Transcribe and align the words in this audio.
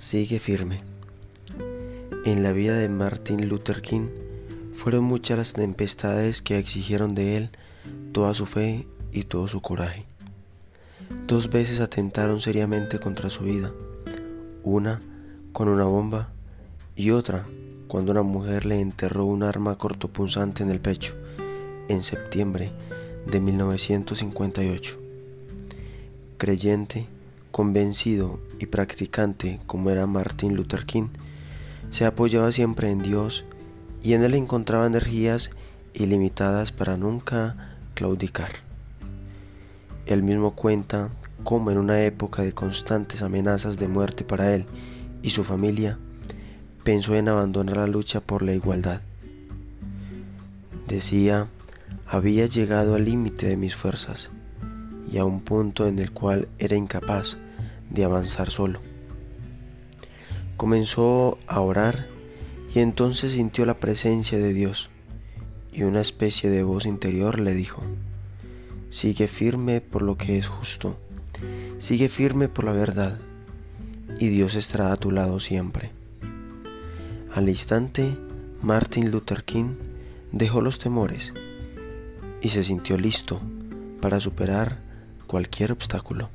Sigue 0.00 0.38
firme. 0.38 0.78
En 2.24 2.42
la 2.42 2.52
vida 2.52 2.72
de 2.72 2.88
Martin 2.88 3.50
Luther 3.50 3.82
King 3.82 4.08
fueron 4.72 5.04
muchas 5.04 5.36
las 5.36 5.52
tempestades 5.52 6.40
que 6.40 6.56
exigieron 6.56 7.14
de 7.14 7.36
él 7.36 7.50
toda 8.12 8.32
su 8.32 8.46
fe 8.46 8.86
y 9.12 9.24
todo 9.24 9.46
su 9.46 9.60
coraje. 9.60 10.06
Dos 11.26 11.50
veces 11.50 11.80
atentaron 11.80 12.40
seriamente 12.40 12.98
contra 12.98 13.28
su 13.28 13.44
vida, 13.44 13.74
una 14.64 15.02
con 15.52 15.68
una 15.68 15.84
bomba 15.84 16.32
y 16.96 17.10
otra 17.10 17.44
cuando 17.86 18.12
una 18.12 18.22
mujer 18.22 18.64
le 18.64 18.80
enterró 18.80 19.26
un 19.26 19.42
arma 19.42 19.76
cortopunzante 19.76 20.62
en 20.62 20.70
el 20.70 20.80
pecho 20.80 21.14
en 21.90 22.02
septiembre 22.02 22.72
de 23.30 23.38
1958. 23.38 24.98
Creyente, 26.38 27.06
convencido 27.50 28.40
y 28.58 28.66
practicante 28.66 29.60
como 29.66 29.90
era 29.90 30.06
Martin 30.06 30.54
Luther 30.56 30.86
King, 30.86 31.08
se 31.90 32.04
apoyaba 32.04 32.52
siempre 32.52 32.90
en 32.90 33.02
Dios 33.02 33.44
y 34.02 34.14
en 34.14 34.22
él 34.22 34.34
encontraba 34.34 34.86
energías 34.86 35.50
ilimitadas 35.92 36.72
para 36.72 36.96
nunca 36.96 37.76
claudicar. 37.94 38.50
Él 40.06 40.22
mismo 40.22 40.54
cuenta 40.54 41.10
cómo 41.44 41.70
en 41.70 41.78
una 41.78 42.02
época 42.02 42.42
de 42.42 42.52
constantes 42.52 43.22
amenazas 43.22 43.78
de 43.78 43.88
muerte 43.88 44.24
para 44.24 44.54
él 44.54 44.66
y 45.22 45.30
su 45.30 45.44
familia, 45.44 45.98
pensó 46.84 47.14
en 47.14 47.28
abandonar 47.28 47.76
la 47.76 47.86
lucha 47.86 48.20
por 48.20 48.42
la 48.42 48.54
igualdad. 48.54 49.00
Decía, 50.88 51.48
había 52.06 52.46
llegado 52.46 52.94
al 52.94 53.04
límite 53.04 53.46
de 53.46 53.56
mis 53.56 53.74
fuerzas 53.76 54.30
y 55.12 55.18
a 55.18 55.24
un 55.24 55.40
punto 55.40 55.86
en 55.86 55.98
el 55.98 56.12
cual 56.12 56.48
era 56.58 56.76
incapaz 56.76 57.36
de 57.90 58.04
avanzar 58.04 58.50
solo. 58.50 58.80
Comenzó 60.56 61.38
a 61.46 61.60
orar 61.60 62.06
y 62.74 62.80
entonces 62.80 63.32
sintió 63.32 63.66
la 63.66 63.80
presencia 63.80 64.38
de 64.38 64.52
Dios 64.52 64.90
y 65.72 65.82
una 65.82 66.00
especie 66.00 66.50
de 66.50 66.62
voz 66.62 66.86
interior 66.86 67.40
le 67.40 67.54
dijo, 67.54 67.82
sigue 68.90 69.28
firme 69.28 69.80
por 69.80 70.02
lo 70.02 70.16
que 70.16 70.36
es 70.38 70.48
justo, 70.48 70.98
sigue 71.78 72.08
firme 72.08 72.48
por 72.48 72.64
la 72.64 72.72
verdad 72.72 73.18
y 74.18 74.28
Dios 74.28 74.54
estará 74.54 74.92
a 74.92 74.96
tu 74.96 75.10
lado 75.10 75.40
siempre. 75.40 75.90
Al 77.34 77.48
instante, 77.48 78.16
Martin 78.60 79.10
Luther 79.10 79.44
King 79.44 79.76
dejó 80.32 80.60
los 80.60 80.78
temores 80.78 81.32
y 82.42 82.50
se 82.50 82.64
sintió 82.64 82.98
listo 82.98 83.40
para 84.00 84.20
superar 84.20 84.89
cualquier 85.30 85.70
obstáculo. 85.70 86.28